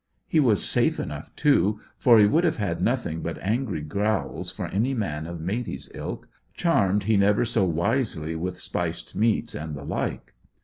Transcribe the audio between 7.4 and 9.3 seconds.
so wisely with spiced